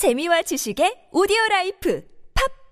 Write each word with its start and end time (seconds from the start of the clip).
재미와 0.00 0.40
지식의 0.40 1.12
오디오 1.12 1.36
라이프 1.50 2.02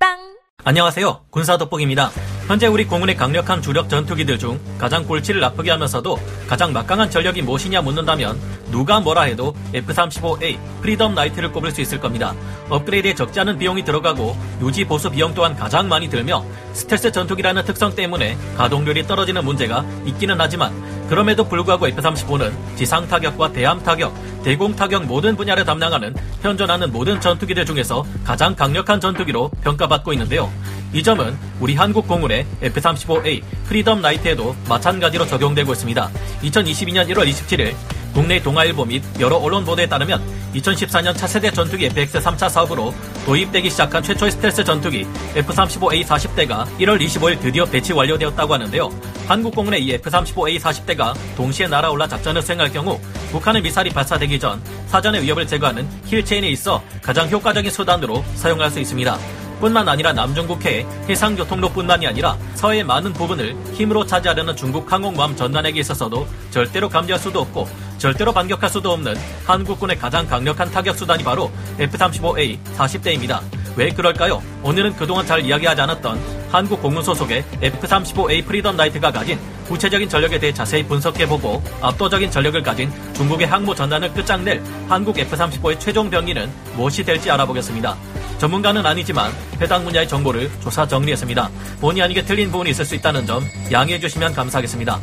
팟빵 0.01 0.17
안녕하세요. 0.65 1.27
군사 1.29 1.59
돋보기입니다. 1.59 2.09
현재 2.47 2.67
우리 2.67 2.87
공군의 2.87 3.17
강력한 3.17 3.61
주력 3.61 3.91
전투기들 3.91 4.39
중 4.39 4.59
가장 4.79 5.07
골치를 5.07 5.45
아프게 5.45 5.71
하면서도 5.71 6.17
가장 6.49 6.73
막강한 6.73 7.11
전력이 7.11 7.43
무엇이냐 7.43 7.83
묻는다면 7.83 8.41
누가 8.71 9.01
뭐라 9.01 9.23
해도 9.23 9.55
F-35A 9.75 10.59
프리덤 10.81 11.15
나이트를 11.15 11.53
꼽을 11.53 11.71
수 11.71 11.81
있을 11.81 12.01
겁니다. 12.01 12.35
업그레이드에 12.69 13.15
적지 13.15 13.41
않은 13.41 13.59
비용이 13.59 13.85
들어가고 13.85 14.37
유지 14.61 14.85
보수 14.85 15.11
비용 15.11 15.35
또한 15.35 15.57
가장 15.57 15.89
많이 15.89 16.09
들며 16.09 16.45
스텔스 16.73 17.13
전투기라는 17.13 17.65
특성 17.65 17.95
때문에 17.95 18.37
가동률이 18.57 19.07
떨어지는 19.07 19.45
문제가 19.45 19.85
있기는 20.07 20.37
하지만 20.39 20.73
그럼에도 21.09 21.45
불구하고 21.45 21.89
F-35는 21.89 22.53
지상 22.77 23.09
타격과 23.09 23.53
대함 23.53 23.83
타격, 23.83 24.15
대공 24.45 24.77
타격 24.77 25.07
모든 25.07 25.37
분야를 25.37 25.65
담당하는 25.65 26.15
현존하는 26.43 26.93
모든 26.93 27.21
전투기들 27.21 27.65
중에서 27.65 28.05
가장 28.25 28.55
강력한 28.55 29.01
전투기로 29.01 29.51
평가받고 29.63 30.13
있는데요. 30.13 30.53
이 30.93 31.03
점은 31.03 31.37
우리 31.61 31.75
한국 31.75 32.07
공군의 32.07 32.47
F-35A 32.63 33.43
프리덤 33.67 34.03
나이트에도 34.03 34.55
마찬가지로 34.69 35.27
적용되고 35.27 35.73
있습니다. 35.73 36.11
2022년 36.43 37.09
1월 37.09 37.29
27일 37.29 37.75
국내 38.19 38.43
동아일보 38.43 38.85
및 38.85 39.01
여러 39.21 39.37
언론 39.37 39.65
보도에 39.65 39.87
따르면 39.87 40.21
2014년 40.57 41.17
차세대 41.17 41.53
전투기 41.53 41.87
FX 41.87 42.19
3차 42.19 42.51
사업으로 42.51 42.93
도입되기 43.25 43.71
시작한 43.71 44.03
최초의 44.03 44.33
스텔스 44.33 44.65
전투기 44.65 45.07
F-35A 45.37 46.05
40대가 46.05 46.67
1월 46.81 47.01
25일 47.01 47.41
드디어 47.41 47.65
배치 47.65 47.93
완료되었다고 47.93 48.55
하는데요. 48.55 48.91
한국 49.29 49.55
공군의 49.55 49.85
이 49.85 49.93
F-35A 49.93 50.59
40대가 50.59 51.15
동시에 51.37 51.69
날아올라 51.69 52.09
작전을 52.09 52.43
수행할 52.43 52.73
경우 52.73 52.99
북한의 53.31 53.63
미사일이 53.63 53.91
발사되기 53.91 54.41
전 54.41 54.61
사전의 54.89 55.23
위협을 55.23 55.47
제거하는 55.47 55.87
킬체인에 56.07 56.49
있어 56.49 56.83
가장 57.01 57.31
효과적인 57.31 57.71
수단으로 57.71 58.25
사용할 58.35 58.69
수 58.73 58.81
있습니다. 58.81 59.17
뿐만 59.59 59.89
아니라 59.89 60.13
남중국해의 60.13 60.87
해상교통로뿐만이 61.09 62.07
아니라 62.07 62.37
서해의 62.55 62.85
많은 62.85 63.13
부분을 63.13 63.57
힘으로 63.73 64.05
차지하려는 64.07 64.57
중국 64.57 64.91
항공모함 64.91 65.37
전단에게 65.37 65.81
있어서도 65.81 66.27
절대로 66.51 66.89
감지할 66.89 67.21
수도 67.21 67.41
없고 67.41 67.69
절대로 67.99 68.33
반격할 68.33 68.71
수도 68.71 68.93
없는 68.93 69.17
한국군의 69.45 69.99
가장 69.99 70.27
강력한 70.27 70.71
타격 70.71 70.97
수단이 70.97 71.25
바로 71.25 71.51
F-35A 71.79 72.59
40대입니다. 72.77 73.41
왜 73.77 73.91
그럴까요? 73.91 74.43
오늘은 74.63 74.97
그동안 74.97 75.25
잘 75.27 75.45
이야기하지 75.45 75.81
않았던 75.83 76.19
한국 76.51 76.81
공군 76.83 77.03
소속의 77.03 77.45
F-35A 77.63 78.45
프리덤 78.47 78.77
나이트가 78.77 79.13
가진 79.13 79.39
구체적인 79.67 80.09
전력에 80.09 80.39
대해 80.39 80.53
자세히 80.53 80.83
분석해보고 80.85 81.63
압도적인 81.81 82.31
전력을 82.31 82.61
가진 82.63 82.91
중국의 83.15 83.47
항모 83.47 83.75
전단을 83.75 84.13
끝장낼 84.15 84.63
한국 84.89 85.19
F-35의 85.19 85.79
최종 85.79 86.11
병기는 86.11 86.51
무엇이 86.75 87.05
될지 87.05 87.31
알아보겠습니다. 87.31 87.97
전문가는 88.39 88.85
아니지만 88.85 89.33
해당 89.61 89.85
분야의 89.85 90.09
정보를 90.09 90.51
조사 90.63 90.87
정리했습니다. 90.87 91.51
본의 91.81 92.03
아니게 92.03 92.25
틀린 92.25 92.51
부분이 92.51 92.71
있을 92.71 92.85
수 92.85 92.95
있다는 92.95 93.27
점 93.27 93.45
양해해 93.73 93.99
주시면 93.99 94.33
감사하겠습니다. 94.35 95.01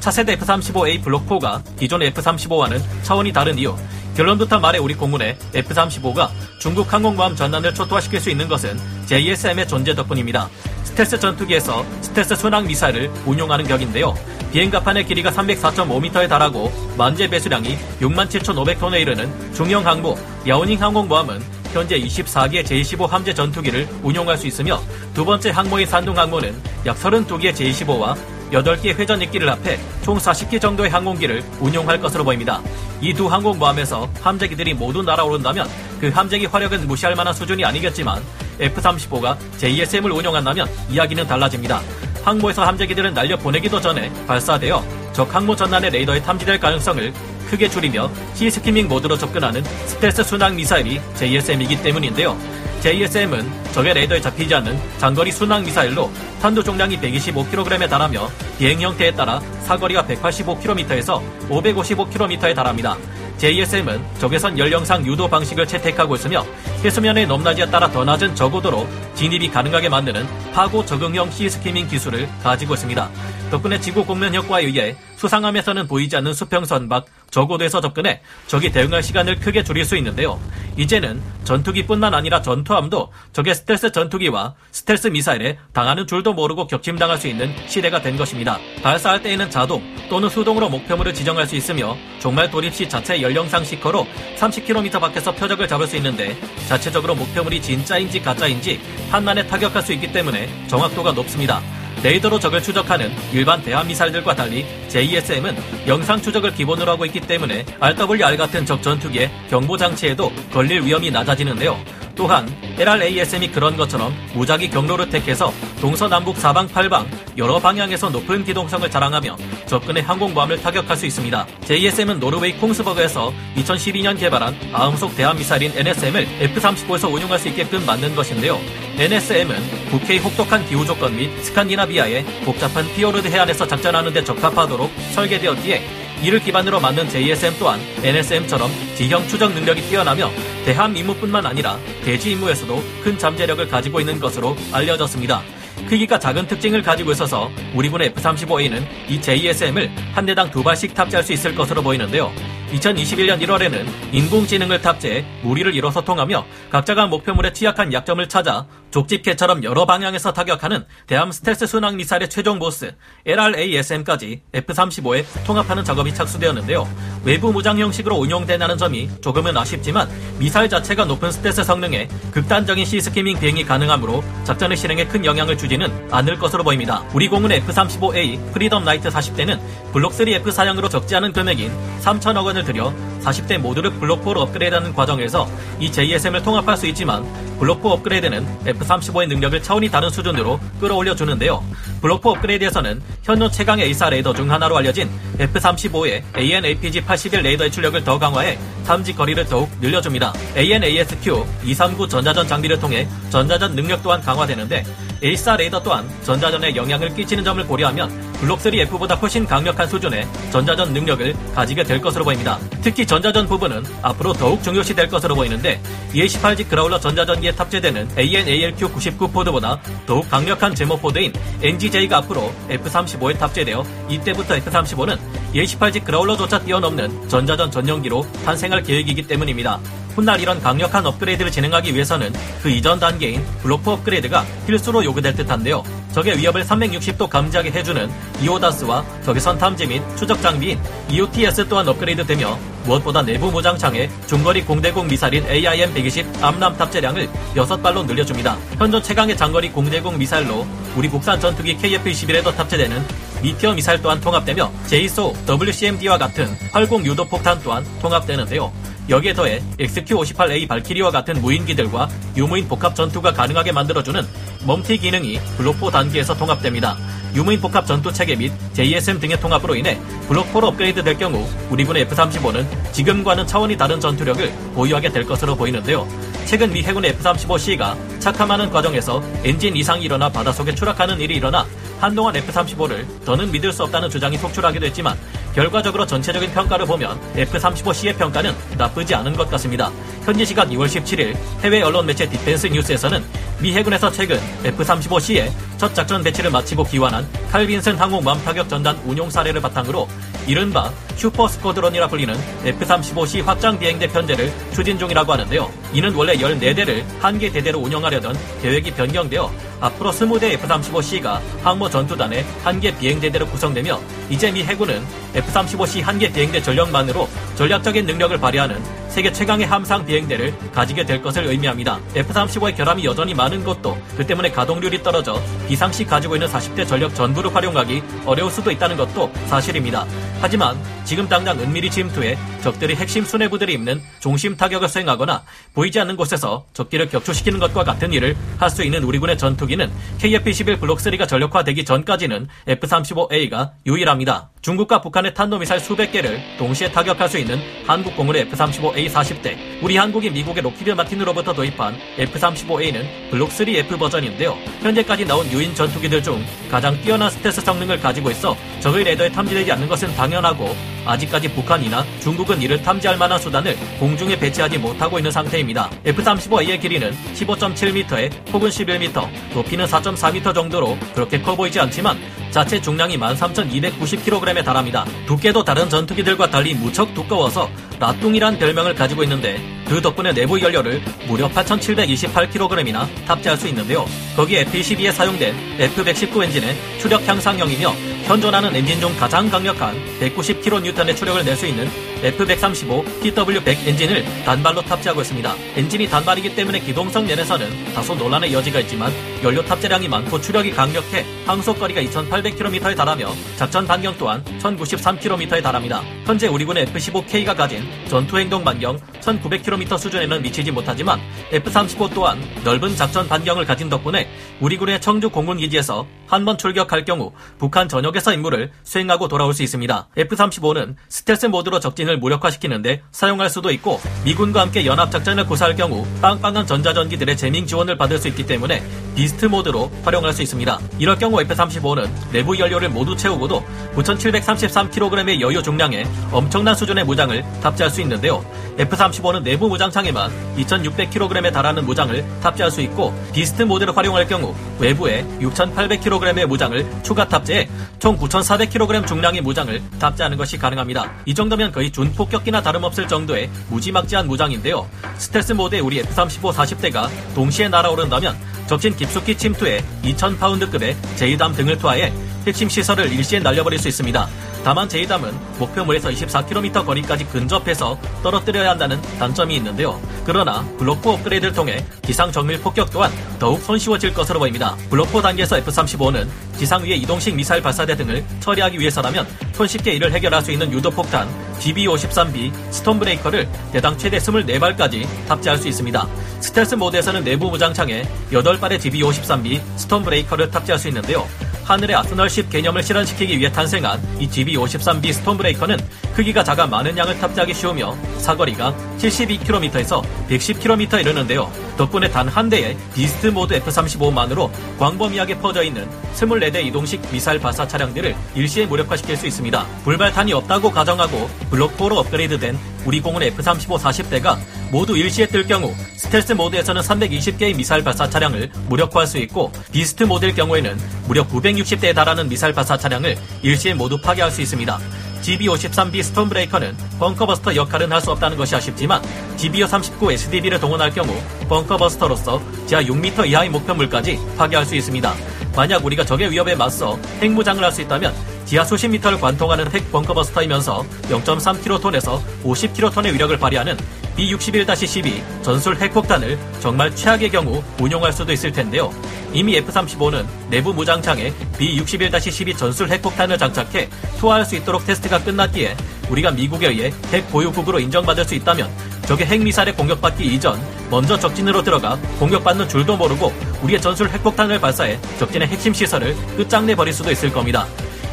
차세대 0.00 0.34
F-35A 0.34 1.02
블록4가 1.04 1.62
기존 1.76 2.02
F-35와는 2.02 2.80
차원이 3.02 3.32
다른 3.32 3.58
이유 3.58 3.76
결론부터 4.16 4.58
말해 4.58 4.78
우리 4.78 4.94
공군의 4.94 5.36
F-35가 5.54 6.30
중국 6.58 6.92
항공모함 6.92 7.36
전단을 7.36 7.74
초토화시킬 7.74 8.20
수 8.20 8.30
있는 8.30 8.48
것은 8.48 8.78
JSM의 9.06 9.68
존재 9.68 9.94
덕분입니다. 9.94 10.48
스텔스 10.84 11.20
전투기에서 11.20 11.84
스텔스 12.00 12.34
순항 12.34 12.66
미사일을 12.66 13.10
운용하는 13.26 13.66
격인데요. 13.66 14.14
비행갑판의 14.52 15.06
길이가 15.06 15.30
304.5m에 15.30 16.28
달하고 16.28 16.72
만재 16.96 17.28
배수량이 17.28 17.76
67,500톤에 18.00 19.00
이르는 19.00 19.54
중형 19.54 19.86
항모 19.86 20.16
야오닝 20.48 20.82
항공모함은 20.82 21.57
현재 21.72 22.00
24기의 22.00 22.64
제25 22.64 23.08
함재 23.08 23.32
전투기를 23.34 23.86
운용할 24.02 24.36
수 24.36 24.46
있으며 24.46 24.80
두 25.14 25.24
번째 25.24 25.50
항모인 25.50 25.86
산둥 25.86 26.16
항모는 26.16 26.54
약 26.86 26.96
32기의 26.96 27.52
제25와 27.52 28.16
8개의 28.52 28.98
회전 28.98 29.20
입기를 29.20 29.50
합해 29.50 29.78
총 30.02 30.16
40기 30.16 30.60
정도의 30.60 30.90
항공기를 30.90 31.44
운용할 31.60 32.00
것으로 32.00 32.24
보입니다. 32.24 32.62
이 33.02 33.12
두 33.12 33.26
항공모함에서 33.26 34.08
함재기들이 34.22 34.74
모두 34.74 35.02
날아오른다면 35.02 35.68
그 36.00 36.08
함재기 36.08 36.46
화력은 36.46 36.86
무시할 36.86 37.14
만한 37.14 37.34
수준이 37.34 37.64
아니겠지만 37.64 38.22
F-35가 38.60 39.36
JSM을 39.58 40.10
운용한다면 40.10 40.66
이야기는 40.90 41.26
달라집니다. 41.26 41.80
항모에서 42.24 42.64
함재기들은 42.64 43.14
날려보내기도 43.14 43.80
전에 43.80 44.10
발사되어 44.26 44.82
적 45.18 45.34
항모 45.34 45.56
전단의 45.56 45.90
레이더에 45.90 46.22
탐지될 46.22 46.60
가능성을 46.60 47.12
크게 47.50 47.68
줄이며 47.68 48.08
시스키밍 48.34 48.86
모드로 48.86 49.18
접근하는 49.18 49.64
스텔스 49.64 50.22
순항 50.22 50.54
미사일이 50.54 51.00
JSM이기 51.16 51.82
때문인데요. 51.82 52.38
JSM은 52.78 53.44
적의 53.72 53.94
레이더에 53.94 54.20
잡히지 54.20 54.54
않는 54.54 54.78
장거리 54.98 55.32
순항 55.32 55.64
미사일로 55.64 56.08
탄도重량이 56.40 57.00
125kg에 57.00 57.90
달하며 57.90 58.30
비행 58.58 58.80
형태에 58.80 59.10
따라 59.10 59.40
사거리가 59.64 60.04
185km에서 60.04 61.20
555km에 61.48 62.54
달합니다. 62.54 62.96
JSM은 63.38 64.02
적외선 64.18 64.58
연령상 64.58 65.06
유도 65.06 65.28
방식을 65.28 65.66
채택하고 65.66 66.16
있으며 66.16 66.44
해수면의 66.84 67.26
높낮이에 67.26 67.66
따라 67.66 67.88
더 67.88 68.04
낮은 68.04 68.34
저고도로 68.34 68.86
진입이 69.14 69.48
가능하게 69.50 69.88
만드는 69.88 70.26
파고 70.52 70.84
적응형 70.84 71.30
시스키밍 71.30 71.86
기술을 71.88 72.28
가지고 72.42 72.74
있습니다. 72.74 73.08
덕분에 73.50 73.80
지구 73.80 74.04
공면 74.04 74.34
효과에 74.34 74.64
의해 74.64 74.96
수상함에서는 75.16 75.86
보이지 75.86 76.16
않는 76.16 76.34
수평선 76.34 76.88
밖 76.88 77.06
저고도에서 77.30 77.80
접근해 77.80 78.20
적이 78.46 78.70
대응할 78.70 79.02
시간을 79.02 79.38
크게 79.40 79.62
줄일 79.62 79.84
수 79.84 79.96
있는데요. 79.96 80.38
이제는 80.78 81.20
전투기뿐만 81.42 82.14
아니라 82.14 82.40
전투함도 82.40 83.12
적의 83.32 83.56
스텔스 83.56 83.90
전투기와 83.90 84.54
스텔스 84.70 85.08
미사일에 85.08 85.58
당하는 85.72 86.06
줄도 86.06 86.34
모르고 86.34 86.68
격침당할 86.68 87.18
수 87.18 87.26
있는 87.26 87.52
시대가 87.66 88.00
된 88.00 88.16
것입니다. 88.16 88.58
발사할 88.82 89.20
때에는 89.22 89.50
자동 89.50 89.82
또는 90.08 90.28
수동으로 90.28 90.68
목표물을 90.68 91.12
지정할 91.12 91.48
수 91.48 91.56
있으며 91.56 91.96
종말 92.20 92.48
돌입 92.48 92.72
시 92.72 92.88
자체 92.88 93.20
연령상 93.20 93.64
시커로 93.64 94.06
30km 94.36 95.00
밖에서 95.00 95.34
표적을 95.34 95.66
잡을 95.66 95.88
수 95.88 95.96
있는데 95.96 96.36
자체적으로 96.68 97.16
목표물이 97.16 97.60
진짜인지 97.60 98.22
가짜인지 98.22 98.80
한난에 99.10 99.44
타격할 99.48 99.82
수 99.82 99.92
있기 99.94 100.12
때문에 100.12 100.48
정확도가 100.68 101.10
높습니다. 101.10 101.60
레이더로 102.02 102.38
적을 102.38 102.62
추적하는 102.62 103.10
일반 103.32 103.62
대함 103.62 103.86
미사일들과 103.86 104.34
달리 104.34 104.64
JSM은 104.88 105.56
영상 105.86 106.20
추적을 106.20 106.54
기본으로 106.54 106.92
하고 106.92 107.04
있기 107.06 107.20
때문에 107.20 107.64
RWR 107.80 108.36
같은 108.36 108.64
적 108.64 108.82
전투기의 108.82 109.30
경보 109.50 109.76
장치에도 109.76 110.30
걸릴 110.52 110.82
위험이 110.82 111.10
낮아지는데요. 111.10 111.78
또한 112.18 112.52
LRASM이 112.76 113.52
그런 113.52 113.76
것처럼 113.76 114.12
무작위 114.34 114.70
경로를 114.70 115.08
택해서 115.08 115.52
동서남북 115.80 116.36
사방 116.36 116.66
팔방 116.66 117.08
여러 117.36 117.60
방향에서 117.60 118.10
높은 118.10 118.44
기동성을 118.44 118.90
자랑하며 118.90 119.36
접근의 119.66 120.02
항공모함을 120.02 120.60
타격할 120.60 120.96
수 120.96 121.06
있습니다. 121.06 121.46
JSM은 121.64 122.18
노르웨이 122.18 122.54
콩스버그에서 122.54 123.32
2012년 123.56 124.18
개발한 124.18 124.56
아음속 124.72 125.16
대함미사일인 125.16 125.72
NSM을 125.76 126.26
F-35에서 126.40 127.12
운용할 127.12 127.38
수 127.38 127.48
있게끔 127.48 127.86
만든 127.86 128.14
것인데요. 128.16 128.58
NSM은 128.98 129.56
국해의 129.90 130.18
혹독한 130.18 130.66
기후 130.66 130.84
조건 130.84 131.16
및 131.16 131.30
스칸디나비아의 131.44 132.24
복잡한 132.44 132.84
피오르드 132.94 133.28
해안에서 133.28 133.64
작전하는 133.68 134.12
데 134.12 134.24
적합하도록 134.24 134.90
설계되었기에 135.12 136.07
이를 136.22 136.40
기반으로 136.40 136.80
만든 136.80 137.08
JSM 137.08 137.54
또한 137.58 137.80
NSM처럼 138.02 138.70
지형 138.96 139.26
추적 139.28 139.52
능력이 139.52 139.82
뛰어나며 139.82 140.30
대함 140.64 140.96
임무뿐만 140.96 141.46
아니라 141.46 141.78
대지 142.04 142.32
임무에서도 142.32 142.82
큰 143.02 143.18
잠재력을 143.18 143.66
가지고 143.68 144.00
있는 144.00 144.18
것으로 144.18 144.56
알려졌습니다. 144.72 145.42
크기가 145.88 146.18
작은 146.18 146.46
특징을 146.48 146.82
가지고 146.82 147.12
있어서 147.12 147.50
우리 147.74 147.88
군의 147.88 148.08
F-35A는 148.08 148.84
이 149.08 149.20
JSM을 149.20 149.90
한 150.12 150.26
대당 150.26 150.50
두 150.50 150.62
발씩 150.62 150.94
탑재할 150.94 151.24
수 151.24 151.32
있을 151.32 151.54
것으로 151.54 151.82
보이는데요. 151.82 152.32
2021년 152.72 153.40
1월에는 153.40 153.86
인공지능을 154.12 154.82
탑재해 154.82 155.24
무리를 155.42 155.74
이뤄 155.74 155.90
소통하며 155.90 156.44
각자가 156.70 157.06
목표물의 157.06 157.54
취약한 157.54 157.92
약점을 157.92 158.28
찾아 158.28 158.66
족집게처럼 158.90 159.64
여러 159.64 159.84
방향에서 159.86 160.32
타격하는 160.32 160.84
대함 161.06 161.30
스텔스 161.30 161.66
순항 161.66 161.96
미사일의 161.96 162.28
최종 162.30 162.58
보스 162.58 162.94
LRASM까지 163.26 164.42
F-35에 164.52 165.24
통합하는 165.44 165.84
작업이 165.84 166.14
착수되었는데요. 166.14 166.88
외부 167.24 167.52
무장 167.52 167.78
형식으로 167.78 168.16
운용된다는 168.16 168.78
점이 168.78 169.10
조금은 169.20 169.56
아쉽지만 169.56 170.08
미사일 170.38 170.68
자체가 170.68 171.04
높은 171.04 171.30
스텔스 171.30 171.64
성능에 171.64 172.08
극단적인 172.32 172.84
sea 172.84 172.99
skimming 172.99 173.38
비행이 173.38 173.64
가능하므로 173.64 174.24
작전의 174.44 174.76
실행에 174.76 175.06
큰 175.06 175.24
영향을 175.24 175.58
주지는 175.58 176.08
않을 176.10 176.38
것으로 176.38 176.64
보입니다. 176.64 177.04
우리 177.12 177.28
공군 177.28 177.52
F-35A 177.52 178.52
프리덤 178.52 178.84
나이트 178.84 179.08
40대는 179.08 179.60
블록 179.92 180.12
3F 180.12 180.50
사양으로 180.50 180.88
적지 180.88 181.16
않은 181.16 181.32
금액인 181.32 181.70
3천억 182.00 182.44
원을 182.44 182.64
들여 182.64 182.94
40대 183.22 183.58
모두를 183.58 183.90
블록4로 183.92 184.38
업그레이드하는 184.38 184.94
과정에서 184.94 185.48
이 185.80 185.90
JSM을 185.90 186.42
통합할 186.42 186.76
수 186.76 186.86
있지만 186.86 187.24
블록4 187.58 187.84
업그레이드는 187.86 188.46
F-35의 188.78 189.28
능력을 189.28 189.62
차원이 189.62 189.90
다른 189.90 190.10
수준으로 190.10 190.60
끌어올려 190.80 191.14
주는데요. 191.14 191.62
블록4 192.00 192.26
업그레이드에서는 192.26 193.02
현존 193.22 193.50
최강의 193.50 193.86
AESA 193.86 194.08
레이더 194.08 194.32
중 194.32 194.50
하나로 194.50 194.76
알려진 194.76 195.10
F-35의 195.38 196.22
AN/APG-81 196.36 197.42
레이더의 197.42 197.70
출력을 197.70 198.04
더 198.04 198.18
강화해 198.18 198.58
탐지 198.86 199.14
거리를 199.14 199.44
더욱 199.46 199.70
늘려줍니다. 199.80 200.32
AN/ASQ 200.56 201.44
239 201.64 202.08
전자전 202.08 202.46
장비를 202.46 202.78
통해 202.78 203.08
전자전 203.30 203.74
능력 203.74 204.02
또한 204.02 204.22
강화되는데 204.22 204.84
A4 205.22 205.56
레이더 205.56 205.82
또한 205.82 206.08
전자전에 206.22 206.76
영향을 206.76 207.12
끼치는 207.14 207.42
점을 207.42 207.66
고려하면 207.66 208.27
블록3F보다 208.40 209.20
훨씬 209.20 209.46
강력한 209.46 209.88
수준의 209.88 210.26
전자전 210.50 210.92
능력을 210.92 211.34
가지게 211.54 211.82
될 211.82 212.00
것으로 212.00 212.24
보입니다. 212.24 212.58
특히 212.82 213.06
전자전 213.06 213.46
부분은 213.46 213.84
앞으로 214.02 214.32
더욱 214.32 214.62
중요시 214.62 214.94
될 214.94 215.08
것으로 215.08 215.34
보이는데 215.34 215.80
EA18G 216.12 216.68
그라울러 216.68 216.98
전자전기에 216.98 217.52
탑재되는 217.52 218.08
AN/ALQ99 218.16 219.32
포드보다 219.32 219.80
더욱 220.06 220.28
강력한 220.30 220.74
제모 220.74 220.98
포드인 220.98 221.32
NGJ가 221.62 222.18
앞으로 222.18 222.52
F-35에 222.70 223.38
탑재되어 223.38 223.84
이때부터 224.08 224.56
F-35는 224.56 225.18
EA18G 225.54 226.04
그라울러조차 226.04 226.60
뛰어넘는 226.60 227.28
전자전 227.28 227.70
전용기로 227.70 228.26
탄생할 228.44 228.82
계획이기 228.82 229.26
때문입니다. 229.26 229.80
훗날 230.18 230.40
이런 230.40 230.60
강력한 230.60 231.06
업그레이드를 231.06 231.52
진행하기 231.52 231.94
위해서는 231.94 232.32
그 232.60 232.68
이전 232.68 232.98
단계인 232.98 233.40
블록4 233.62 233.86
업그레이드가 233.86 234.44
필수로 234.66 235.04
요구될 235.04 235.36
듯한데요. 235.36 235.84
적의 236.10 236.38
위협을 236.38 236.64
360도 236.64 237.28
감지하게 237.28 237.70
해주는 237.70 238.10
이오다스와 238.42 239.04
적외선 239.22 239.56
탐지 239.58 239.86
및 239.86 240.02
추적 240.16 240.42
장비인 240.42 240.80
EOTS 241.08 241.68
또한 241.68 241.86
업그레이드되며 241.86 242.58
무엇보다 242.84 243.22
내부 243.22 243.52
무장창에 243.52 244.10
중거리 244.26 244.64
공대공 244.64 245.06
미사일인 245.06 245.46
AIM-120 245.46 246.42
암람 246.42 246.76
탑재량을 246.76 247.28
6발로 247.54 248.04
늘려줍니다. 248.04 248.56
현존 248.76 249.00
최강의 249.00 249.36
장거리 249.36 249.70
공대공 249.70 250.18
미사일로 250.18 250.66
우리 250.96 251.08
국산 251.08 251.38
전투기 251.38 251.76
KF-21에도 251.76 252.56
탑재되는 252.56 253.06
미티어 253.40 253.72
미사일 253.74 254.02
또한 254.02 254.20
통합되며 254.20 254.68
JSOW, 254.88 255.32
WCMD와 255.48 256.18
같은 256.18 256.48
활공 256.72 257.06
유도 257.06 257.24
폭탄 257.24 257.60
또한 257.62 257.86
통합되는데요. 258.02 258.72
여기에 259.08 259.32
더해 259.32 259.62
XQ-58A 259.78 260.68
발키리와 260.68 261.10
같은 261.10 261.40
무인기들과 261.40 262.08
유무인 262.36 262.68
복합 262.68 262.94
전투가 262.94 263.32
가능하게 263.32 263.72
만들어주는 263.72 264.22
MUM-T 264.66 264.98
기능이 264.98 265.40
블록4 265.58 265.90
단계에서 265.90 266.36
통합됩니다. 266.36 266.96
유무인 267.34 267.60
복합 267.60 267.86
전투 267.86 268.12
체계 268.12 268.36
및 268.36 268.52
JSM 268.74 269.20
등의 269.20 269.40
통합으로 269.40 269.74
인해 269.76 269.98
블록4로 270.28 270.64
업그레이드 270.64 271.02
될 271.02 271.16
경우 271.16 271.46
우리 271.70 271.84
군의 271.84 272.02
F-35는 272.02 272.66
지금과는 272.92 273.46
차원이 273.46 273.76
다른 273.76 274.00
전투력을 274.00 274.50
보유하게 274.74 275.10
될 275.10 275.24
것으로 275.24 275.56
보이는데요. 275.56 276.06
최근 276.46 276.72
미 276.72 276.82
해군의 276.82 277.10
F-35C가 277.12 278.20
착함하는 278.20 278.70
과정에서 278.70 279.22
엔진 279.44 279.76
이상이 279.76 280.04
일어나 280.04 280.28
바닷속에 280.28 280.74
추락하는 280.74 281.20
일이 281.20 281.36
일어나 281.36 281.66
한동안 282.00 282.36
F-35를 282.36 283.04
더는 283.24 283.50
믿을 283.50 283.72
수 283.72 283.84
없다는 283.84 284.08
주장이 284.08 284.38
속출하기도 284.38 284.86
했지만 284.86 285.16
결과적으로 285.58 286.06
전체적인 286.06 286.52
평가를 286.52 286.86
보면 286.86 287.18
F-35C의 287.34 288.16
평가는 288.16 288.54
나쁘지 288.76 289.12
않은 289.16 289.32
것 289.32 289.50
같습니다. 289.50 289.90
현지 290.24 290.46
시각 290.46 290.68
2월 290.68 290.86
17일 290.86 291.34
해외 291.64 291.82
언론 291.82 292.06
매체 292.06 292.28
디펜스 292.28 292.68
뉴스에서는 292.68 293.24
미 293.60 293.74
해군에서 293.74 294.10
최근 294.12 294.38
F-35C의 294.64 295.50
첫 295.78 295.92
작전 295.92 296.22
배치를 296.22 296.50
마치고 296.50 296.84
귀환한 296.84 297.26
칼빈슨 297.50 297.96
항공모함 297.96 298.40
타격 298.44 298.68
전단 298.68 298.96
운용 299.04 299.28
사례를 299.28 299.60
바탕으로 299.60 300.08
이른바 300.46 300.92
슈퍼 301.16 301.48
스쿼드론이라 301.48 302.06
불리는 302.06 302.34
F-35C 302.64 303.44
확장 303.44 303.76
비행대 303.78 304.06
편대를 304.06 304.52
추진 304.72 304.96
중이라고 304.98 305.32
하는데요. 305.32 305.70
이는 305.92 306.14
원래 306.14 306.34
14대를 306.36 307.02
한 307.20 307.38
개 307.38 307.50
대대로 307.50 307.78
운영하려던 307.80 308.36
계획이 308.62 308.92
변경되어 308.92 309.50
앞으로 309.80 310.12
20대 310.12 310.52
F-35C가 310.54 311.40
항모 311.62 311.90
전투단의 311.90 312.44
한 312.64 312.80
개 312.80 312.96
비행대대로 312.96 313.46
구성되며 313.46 313.98
이제 314.30 314.50
미 314.52 314.62
해군은 314.62 315.04
F-35C 315.34 316.02
한 316.02 316.18
개 316.18 316.30
비행대 316.32 316.62
전력만으로 316.62 317.28
전략적인 317.56 318.06
능력을 318.06 318.38
발휘하는 318.38 318.80
세계 319.18 319.32
최강의 319.32 319.66
함상 319.66 320.06
비행대를 320.06 320.56
가지게 320.70 321.04
될 321.04 321.20
것을 321.20 321.44
의미합니다. 321.44 321.98
F-35의 322.14 322.76
결함이 322.76 323.04
여전히 323.04 323.34
많은 323.34 323.64
것도 323.64 323.98
그 324.16 324.24
때문에 324.24 324.48
가동률이 324.52 325.02
떨어져 325.02 325.42
비상시 325.66 326.04
가지고 326.04 326.36
있는 326.36 326.46
40대 326.46 326.86
전력 326.86 327.12
전부를 327.16 327.52
활용하기 327.52 328.00
어려울 328.26 328.48
수도 328.48 328.70
있다는 328.70 328.96
것도 328.96 329.32
사실입니다. 329.46 330.06
하지만 330.40 330.78
지금 331.04 331.28
당장 331.28 331.58
은밀히 331.58 331.90
침투해 331.90 332.38
적들의 332.62 332.94
핵심 332.94 333.24
수뇌부들이 333.24 333.72
있는 333.72 334.00
종심 334.20 334.56
타격을 334.56 334.88
수행하거나 334.88 335.42
보이지 335.74 335.98
않는 335.98 336.16
곳에서 336.16 336.64
적기를 336.72 337.08
격추시키는 337.08 337.58
것과 337.58 337.82
같은 337.82 338.12
일을 338.12 338.36
할 338.60 338.70
수 338.70 338.84
있는 338.84 339.02
우리 339.02 339.18
군의 339.18 339.36
전투기는 339.36 339.90
KF-21 340.20 340.78
블록 340.78 340.98
3가 340.98 341.26
전력화되기 341.26 341.84
전까지는 341.84 342.46
F-35A가 342.68 343.70
유일합니다. 343.84 344.50
중국과 344.60 345.00
북한의 345.00 345.34
탄도미사일 345.34 345.80
수백 345.80 346.12
개를 346.12 346.40
동시에 346.58 346.90
타격할 346.90 347.28
수 347.28 347.38
있는 347.38 347.60
한국공군의 347.86 348.42
F-35A 348.42 349.08
40대, 349.08 349.56
우리 349.82 349.96
한국이 349.96 350.30
미국의 350.30 350.62
록히드 350.62 350.90
마틴으로부터 350.90 351.52
도입한 351.52 351.96
F-35A는 352.18 353.30
블록 353.30 353.50
3F 353.50 353.98
버전인데요. 353.98 354.56
현재까지 354.82 355.24
나온 355.24 355.50
유인 355.52 355.74
전투기들 355.74 356.22
중 356.22 356.44
가장 356.70 357.00
뛰어난 357.02 357.30
스텔스 357.30 357.60
성능을 357.60 358.00
가지고 358.00 358.30
있어 358.30 358.56
적의 358.80 359.04
레더에 359.04 359.30
탐지되지 359.30 359.72
않는 359.72 359.88
것은 359.88 360.14
당연하고 360.14 360.74
아직까지 361.08 361.52
북한이나 361.52 362.04
중국은 362.20 362.60
이를 362.62 362.80
탐지할 362.82 363.16
만한 363.16 363.38
수단을 363.38 363.76
공중에 363.98 364.38
배치하지 364.38 364.78
못하고 364.78 365.18
있는 365.18 365.30
상태입니다. 365.30 365.90
F-35A의 366.04 366.80
길이는 366.80 367.12
15.7m에 367.34 368.52
혹은 368.52 368.68
11m, 368.68 369.28
높이는 369.54 369.86
4.4m 369.86 370.54
정도로 370.54 370.96
그렇게 371.14 371.40
커 371.40 371.56
보이지 371.56 371.80
않지만 371.80 372.18
자체 372.50 372.80
중량이 372.80 373.18
13,290kg에 373.18 374.64
달합니다. 374.64 375.04
두께도 375.26 375.64
다른 375.64 375.88
전투기들과 375.88 376.50
달리 376.50 376.74
무척 376.74 377.12
두꺼워서 377.14 377.68
라뚱이란 377.98 378.58
별명을 378.58 378.94
가지고 378.94 379.22
있는데 379.24 379.60
그 379.86 380.00
덕분에 380.00 380.32
내부 380.32 380.60
연료를 380.60 381.02
무려 381.26 381.48
8,728kg이나 381.48 383.06
탑재할 383.26 383.58
수 383.58 383.66
있는데요. 383.68 384.06
거기에 384.36 384.64
F-22에 384.66 385.12
사용된 385.12 385.54
F-119 385.80 386.44
엔진의 386.44 386.76
추력 387.00 387.26
향상형이며 387.26 388.17
현존하는 388.28 388.76
엔진 388.76 389.00
중 389.00 389.10
가장 389.16 389.48
강력한 389.48 389.96
190kN의 390.20 391.16
추력을 391.16 391.42
낼 391.42 391.56
수 391.56 391.66
있는 391.66 391.88
F-135 392.22 393.04
PW-100 393.22 393.86
엔진을 393.86 394.24
단발로 394.44 394.82
탑재하고 394.82 395.20
있습니다. 395.22 395.54
엔진이 395.76 396.08
단발이기 396.08 396.54
때문에 396.56 396.80
기동성 396.80 397.26
면에서는 397.26 397.94
다소 397.94 398.14
논란의 398.14 398.52
여지가 398.52 398.80
있지만 398.80 399.12
연료 399.42 399.64
탑재량이 399.64 400.08
많고 400.08 400.40
추력이 400.40 400.72
강력해 400.72 401.24
항속거리가 401.46 402.02
2,800km에 402.02 402.96
달하며 402.96 403.32
작전 403.56 403.86
반경 403.86 404.16
또한 404.18 404.42
1,093km에 404.60 405.62
달합니다. 405.62 406.02
현재 406.24 406.48
우리군의 406.48 406.84
F-15K가 406.84 407.56
가진 407.56 407.84
전투행동 408.08 408.64
반경 408.64 408.98
1,900km 409.20 409.96
수준에는 409.98 410.42
미치지 410.42 410.72
못하지만 410.72 411.20
F-35 411.52 412.12
또한 412.14 412.40
넓은 412.64 412.96
작전 412.96 413.28
반경을 413.28 413.64
가진 413.64 413.88
덕분에 413.88 414.28
우리군의 414.60 415.00
청주 415.00 415.30
공군기지에서 415.30 416.06
한 416.26 416.44
번 416.48 416.56
출격할 416.56 417.04
경우 417.04 417.32
북한 417.58 417.88
전역에서 417.88 418.32
임무를 418.32 418.70
수행하고 418.82 419.28
돌아올 419.28 419.52
수 419.52 419.62
있습니다. 419.62 420.08
F-35는 420.16 420.94
스텔스 421.08 421.46
모드로 421.46 421.78
적진 421.78 422.07
을 422.08 422.16
무력화시키는데 422.18 423.02
사용할 423.10 423.50
수도 423.50 423.70
있고 423.70 424.00
미군과 424.24 424.62
함께 424.62 424.86
연합작전을 424.86 425.46
구사할 425.46 425.76
경우 425.76 426.06
빵빵한 426.22 426.66
전자전기들의 426.66 427.36
재밍 427.36 427.66
지원을 427.66 427.98
받을 427.98 428.18
수 428.18 428.28
있기 428.28 428.46
때문에 428.46 428.82
비스트 429.14 429.46
모드로 429.46 429.90
활용할 430.04 430.32
수 430.32 430.42
있습니다. 430.42 430.78
이럴 430.98 431.18
경우 431.18 431.40
F-35는 431.40 432.08
내부 432.32 432.58
연료를 432.58 432.88
모두 432.88 433.16
채우고도 433.16 433.64
9,733kg의 433.96 435.40
여유 435.40 435.62
중량의 435.62 436.06
엄청난 436.30 436.74
수준의 436.74 437.04
무장을 437.04 437.44
탑재할 437.60 437.90
수 437.90 438.00
있는데요. 438.00 438.44
F-35는 438.78 439.42
내부 439.42 439.68
무장창에만 439.68 440.30
2,600kg에 440.58 441.52
달하는 441.52 441.84
무장을 441.84 442.24
탑재할 442.40 442.70
수 442.70 442.80
있고 442.82 443.12
beast 443.32 443.64
모드를 443.64 443.96
활용할 443.96 444.28
경우 444.28 444.54
외부에 444.78 445.24
6,800kg의 445.40 446.46
무장을 446.46 447.02
추가 447.02 447.26
탑재해 447.26 447.68
총 447.98 448.16
9,400kg 448.16 449.06
중량의 449.06 449.40
무장을 449.40 449.82
탑재하는 449.98 450.36
것이 450.36 450.58
가능합니다. 450.58 451.12
이 451.26 451.34
정도면 451.34 451.72
거의 451.72 451.90
준폭격기나 451.98 452.62
다름없을 452.62 453.08
정도의 453.08 453.50
무지막지한 453.70 454.28
무장인데요. 454.28 454.88
스텔스 455.16 455.54
모드의 455.54 455.80
우리 455.80 455.98
F-35 455.98 456.52
40대가 456.52 457.08
동시에 457.34 457.68
날아오른다면 457.68 458.36
적진 458.68 458.94
깊숙이 458.94 459.36
침투해 459.36 459.82
2,000파운드급의 460.04 460.94
JDAM 461.16 461.54
등을 461.54 461.76
투하해 461.78 462.12
핵심 462.48 462.68
시설을 462.68 463.12
일시에 463.12 463.40
날려버릴 463.40 463.78
수 463.78 463.88
있습니다. 463.88 464.28
다만 464.64 464.88
JDAM은 464.88 465.32
목표물에서 465.58 466.10
24km 466.10 466.84
거리까지 466.84 467.24
근접해서 467.26 467.98
떨어뜨려야 468.22 468.70
한다는 468.70 469.00
단점이 469.18 469.54
있는데요. 469.56 470.00
그러나 470.24 470.66
블록 470.78 471.00
four 471.00 471.12
업그레이드를 471.12 471.52
통해 471.52 471.84
지상 472.02 472.32
정밀 472.32 472.60
폭격 472.60 472.90
또한 472.90 473.12
더욱 473.38 473.62
손쉬워질 473.62 474.14
것으로 474.14 474.38
보입니다. 474.40 474.76
블록 474.90 475.10
four 475.10 475.22
단계에서 475.22 475.58
F-35는 475.58 476.26
지상 476.56 476.82
위의 476.82 476.98
이동식 477.00 477.34
미사일 477.34 477.62
발사대 477.62 477.96
등을 477.96 478.24
처리하기 478.40 478.80
위해서라면 478.80 479.26
손쉽게 479.52 479.92
이를 479.92 480.12
해결할 480.12 480.42
수 480.42 480.50
있는 480.50 480.72
유도폭탄 480.72 481.28
GBU-53B 481.60 482.52
스톰브레이커를 482.72 483.48
대당 483.72 483.96
최대 483.98 484.18
24발까지 484.18 485.06
탑재할 485.28 485.58
수 485.58 485.68
있습니다. 485.68 486.08
스텔스 486.40 486.76
모드에서는 486.76 487.24
내부 487.24 487.50
무장창에 487.50 488.02
8발의 488.32 488.78
GBU-53B 488.78 489.60
스톰브레이커를 489.76 490.50
탑재할 490.50 490.78
수 490.78 490.88
있는데요. 490.88 491.26
하늘의 491.68 491.96
arsenal 491.96 492.29
ship 492.29 492.48
개념을 492.48 492.82
실현시키기 492.82 493.38
위해 493.38 493.52
탄생한 493.52 494.00
이 494.18 494.26
GBU-53B 494.26 495.12
스톰브레이커는 495.12 495.76
크기가 496.14 496.42
작아 496.42 496.66
많은 496.66 496.96
양을 496.96 497.18
탑재하기 497.18 497.52
쉬우며 497.52 497.94
사거리가 498.16 498.74
72km에서 498.98 500.02
110km 500.30 501.00
이르는데요. 501.00 501.52
덕분에 501.76 502.08
단 502.10 502.28
한 502.28 502.48
대의 502.48 502.76
beast 502.94 503.28
모드 503.28 503.54
F-35만으로 503.54 504.50
광범위하게 504.78 505.38
퍼져 505.38 505.62
있는 505.62 505.88
24대 506.14 506.64
이동식 506.64 507.02
미사일 507.10 507.38
발사 507.40 507.66
차량들을 507.66 508.14
일시에 508.34 508.66
무력화시킬 508.66 509.16
수 509.16 509.26
있습니다. 509.26 509.66
불발탄이 509.84 510.32
없다고 510.32 510.70
가정하고 510.70 511.28
블록4로 511.50 511.96
업그레이드된 511.96 512.58
우리 512.84 513.00
공군 513.00 513.22
F-35 513.24 513.78
40대가 513.78 514.38
모두 514.70 514.96
일시에 514.96 515.26
뜰 515.26 515.46
경우 515.46 515.74
스텔스 515.96 516.34
모드에서는 516.34 516.82
320개의 516.82 517.56
미사일 517.56 517.82
발사 517.82 518.08
차량을 518.08 518.50
무력화할 518.68 519.06
수 519.06 519.18
있고 519.18 519.50
beast 519.72 520.04
모드일 520.04 520.34
경우에는 520.34 520.78
무려 521.06 521.26
960대에 521.26 521.94
달하는 521.94 522.28
미사일 522.28 522.52
발사 522.52 522.76
차량을 522.76 523.16
일시에 523.42 523.74
모두 523.74 523.98
파괴할 523.98 524.30
수 524.30 524.42
있습니다. 524.42 524.78
GB-53B 525.22 526.02
스톰브레이커는 526.02 526.76
벙커버스터 527.00 527.56
역할은 527.56 527.90
할 527.92 528.00
수 528.00 528.12
없다는 528.12 528.36
것이 528.36 528.54
아쉽지만 528.54 529.02
GB-39 529.36 530.12
SDB를 530.12 530.60
동원할 530.60 530.92
경우 530.92 531.12
벙커버스터로서 531.48 532.40
지하 532.66 532.82
6m 532.82 533.26
이하의 533.26 533.50
목표물까지 533.50 534.18
파괴할 534.36 534.64
수 534.64 534.76
있습니다. 534.76 535.14
만약 535.56 535.84
우리가 535.84 536.04
적의 536.04 536.30
위협에 536.30 536.54
맞서 536.54 536.96
핵무장을 537.20 537.62
할 537.64 537.72
수 537.72 537.82
있다면 537.82 538.14
지하 538.44 538.64
수십 538.64 538.88
미터를 538.88 539.20
관통하는 539.20 539.70
핵 539.72 539.90
벙커버스터이면서 539.90 540.84
0.3kton에서 541.10 542.20
50kton의 542.44 543.12
위력을 543.12 543.36
발휘하는 543.38 543.76
B61-12 544.18 545.42
전술 545.42 545.76
핵폭탄을 545.76 546.36
정말 546.60 546.94
최악의 546.94 547.30
경우 547.30 547.62
운용할 547.80 548.12
수도 548.12 548.32
있을 548.32 548.50
텐데요. 548.50 548.92
이미 549.32 549.56
F-35는 549.56 550.26
내부 550.50 550.74
무장창에 550.74 551.32
B61-12 551.58 552.56
전술 552.56 552.90
핵폭탄을 552.90 553.38
장착해 553.38 553.88
투하할 554.18 554.44
수 554.44 554.56
있도록 554.56 554.84
테스트가 554.84 555.22
끝났기에 555.22 555.76
우리가 556.10 556.32
미국에 556.32 556.68
의해 556.68 556.92
핵 557.12 557.30
보유국으로 557.30 557.78
인정받을 557.78 558.24
수 558.24 558.34
있다면 558.34 558.68
적의 559.06 559.26
핵미사일에 559.26 559.72
공격받기 559.72 560.24
이전 560.34 560.60
먼저 560.90 561.18
적진으로 561.18 561.62
들어가 561.62 561.96
공격받는 562.18 562.68
줄도 562.68 562.96
모르고 562.96 563.32
우리의 563.62 563.80
전술 563.80 564.08
핵폭탄을 564.10 564.60
발사해 564.60 564.98
적진의 565.18 565.48
핵심 565.48 565.72
시설을 565.72 566.16
끝장내 566.36 566.74
버릴 566.74 566.92
수도 566.92 567.10
있을 567.12 567.32
겁니다. 567.32 567.66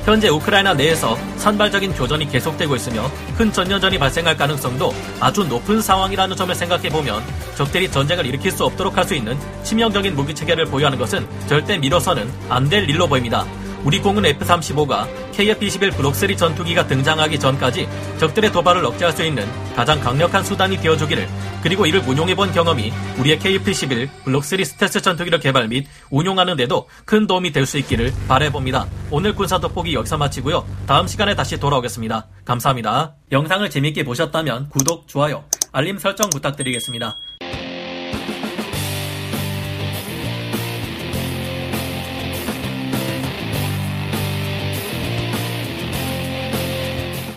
현재 0.06 0.30
우크라이나 0.30 0.76
내에서 0.76 1.18
산발적인 1.38 1.94
교전이 1.94 2.30
계속되고 2.30 2.76
있으며 2.76 3.10
큰 3.36 3.52
전연전이 3.52 3.98
발생할 3.98 4.38
가능성도 4.38 4.94
아주 5.20 5.44
높은 5.44 5.82
상황이라는 5.82 6.36
점을 6.36 6.54
생각해보면 6.54 7.24
적들이 7.56 7.90
전쟁을 7.90 8.26
일으킬 8.28 8.52
수 8.52 8.66
없도록 8.66 8.96
할 8.96 9.06
수 9.06 9.14
있는 9.16 9.38
치명적인 9.64 10.16
무기 10.16 10.34
체계를 10.34 10.66
보유하는 10.66 10.98
것은 10.98 11.28
절대 11.48 11.78
미뤄서는 11.78 12.28
안 12.50 12.70
될 12.70 12.90
일로 12.90 13.08
보입니다. 13.08 13.46
우리 13.86 14.00
공군 14.00 14.26
F-35가 14.26 15.08
KF-21 15.34 15.92
블록3 15.92 16.36
전투기가 16.36 16.88
등장하기 16.88 17.40
전까지 17.40 17.88
적들의 18.18 18.52
도발을 18.52 18.84
억제할 18.84 19.14
수 19.14 19.24
있는 19.24 19.48
가장 19.76 20.00
강력한 20.00 20.44
수단이 20.44 20.78
되어주기를 20.78 21.30
그리고 21.62 21.86
이를 21.86 22.00
운용해본 22.00 22.52
경험이 22.52 22.92
우리의 23.20 23.38
KF-21 23.38 24.10
블록3 24.26 24.66
스텔스 24.66 25.02
전투기를 25.02 25.40
개발 25.40 25.68
및 25.68 25.86
운용하는 26.10 26.58
데도 26.58 26.90
큰 27.06 27.28
도움이 27.28 27.52
될 27.52 27.66
수 27.66 27.78
있기를 27.80 28.14
바래봅니다. 28.28 28.88
오늘 29.10 29.34
군사 29.34 29.60
돋보기 29.60 29.94
여기서 29.96 30.18
마치고요. 30.18 30.66
다음 30.86 31.08
시간에 31.08 31.36
다시 31.36 31.60
돌아오겠습니다. 31.60 32.28
감사합니다. 32.46 33.16
영상을 33.32 33.68
재밌게 33.70 34.04
보셨다면 34.04 34.70
구독, 34.70 35.08
좋아요, 35.08 35.44
알림 35.72 35.98
설정 35.98 36.30
부탁드리겠습니다. 36.30 37.18